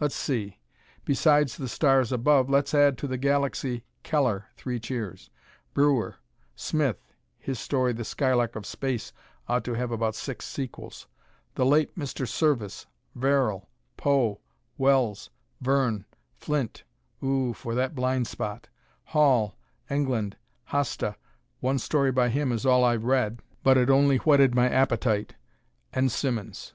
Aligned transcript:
Let's 0.00 0.14
see; 0.14 0.58
besides 1.06 1.56
the 1.56 1.66
stars 1.66 2.12
above, 2.12 2.50
let's 2.50 2.74
add 2.74 2.98
to 2.98 3.06
the 3.06 3.16
galaxy 3.16 3.84
Keller 4.02 4.48
(three 4.54 4.78
cheers), 4.78 5.30
Breuer, 5.72 6.16
Smith 6.54 7.14
(his 7.38 7.58
story, 7.58 7.94
"The 7.94 8.04
Skylark 8.04 8.54
of 8.54 8.66
Space," 8.66 9.14
ought 9.48 9.64
to 9.64 9.72
have 9.72 9.90
about 9.90 10.14
six 10.14 10.44
sequels), 10.44 11.06
the 11.54 11.64
late 11.64 11.98
Mr. 11.98 12.28
Serviss, 12.28 12.84
Verrill, 13.14 13.70
Poe, 13.96 14.40
Wells, 14.76 15.30
Verne, 15.62 16.04
Flint 16.36 16.84
(o 17.22 17.46
o 17.46 17.48
oh, 17.48 17.52
for 17.54 17.74
that 17.74 17.94
"Blind 17.94 18.26
Spot"), 18.26 18.68
Hall, 19.04 19.56
England, 19.88 20.36
Hasta 20.66 21.16
(one 21.60 21.78
story 21.78 22.12
by 22.12 22.28
him 22.28 22.52
is 22.52 22.66
all 22.66 22.84
I've 22.84 23.04
read, 23.04 23.40
but 23.62 23.78
it 23.78 23.88
only 23.88 24.18
whetted 24.18 24.54
my 24.54 24.68
appetite), 24.68 25.34
and 25.94 26.12
Simmons. 26.12 26.74